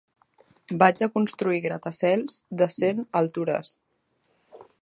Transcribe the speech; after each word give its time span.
Vaig 0.83 1.03
a 1.07 1.09
construir 1.17 1.59
gratacels 1.67 2.39
de 2.63 2.71
cent 2.79 3.07
altures. 3.23 3.75